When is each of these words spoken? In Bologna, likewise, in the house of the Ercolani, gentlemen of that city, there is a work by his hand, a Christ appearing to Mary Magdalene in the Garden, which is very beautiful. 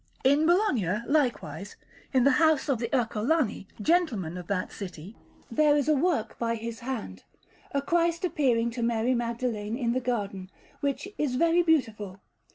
In 0.23 0.47
Bologna, 0.47 1.03
likewise, 1.05 1.75
in 2.11 2.23
the 2.23 2.31
house 2.41 2.67
of 2.69 2.79
the 2.79 2.89
Ercolani, 2.91 3.67
gentlemen 3.79 4.35
of 4.35 4.47
that 4.47 4.71
city, 4.71 5.15
there 5.51 5.77
is 5.77 5.87
a 5.87 5.93
work 5.93 6.39
by 6.39 6.55
his 6.55 6.79
hand, 6.79 7.23
a 7.71 7.83
Christ 7.83 8.25
appearing 8.25 8.71
to 8.71 8.81
Mary 8.81 9.13
Magdalene 9.13 9.77
in 9.77 9.91
the 9.91 9.99
Garden, 10.01 10.49
which 10.79 11.07
is 11.19 11.35
very 11.35 11.61
beautiful. 11.61 12.19